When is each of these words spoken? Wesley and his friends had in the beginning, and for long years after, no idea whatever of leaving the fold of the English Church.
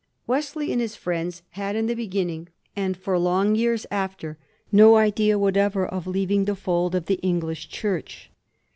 Wesley 0.25 0.71
and 0.71 0.81
his 0.81 0.95
friends 0.95 1.43
had 1.51 1.75
in 1.75 1.85
the 1.85 1.93
beginning, 1.93 2.47
and 2.75 2.97
for 2.97 3.19
long 3.19 3.53
years 3.53 3.85
after, 3.91 4.39
no 4.71 4.95
idea 4.95 5.37
whatever 5.37 5.85
of 5.85 6.07
leaving 6.07 6.45
the 6.45 6.55
fold 6.55 6.95
of 6.95 7.05
the 7.05 7.19
English 7.19 7.69
Church. 7.69 8.31